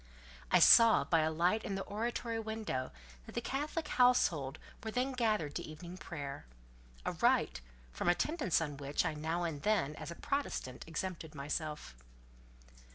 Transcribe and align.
I 0.49 0.57
saw 0.57 1.03
by 1.03 1.19
a 1.19 1.29
light 1.29 1.63
in 1.63 1.75
the 1.75 1.83
oratory 1.83 2.39
window 2.39 2.89
that 3.27 3.35
the 3.35 3.39
Catholic 3.39 3.87
household 3.87 4.57
were 4.83 4.89
then 4.89 5.11
gathered 5.11 5.53
to 5.53 5.61
evening 5.61 5.95
prayer—a 5.97 7.11
rite, 7.11 7.61
from 7.91 8.09
attendance 8.09 8.61
on 8.61 8.77
which, 8.77 9.05
I 9.05 9.13
now 9.13 9.43
and 9.43 9.61
then, 9.61 9.95
as 9.97 10.09
a 10.09 10.15
Protestant, 10.15 10.85
exempted 10.87 11.35
myself. 11.35 11.95